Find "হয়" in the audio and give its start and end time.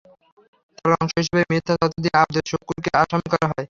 3.45-3.59